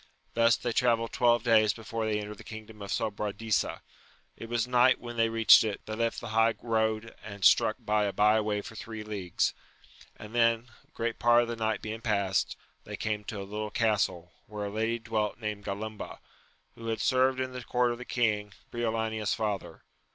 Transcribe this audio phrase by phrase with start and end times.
[0.33, 3.81] Thus they travelled twelve days before they entered the kingdom of Sobradisa;
[4.35, 8.05] it was night when they reached it: they left the high road, and struck by
[8.05, 9.53] a by way for three leagues;
[10.15, 14.31] and then, great part of the night being past^ they came to a little castle,
[14.47, 16.17] where a lady dwelt named Galumba,
[16.73, 19.83] who had served in the court of the king, Briolania's father.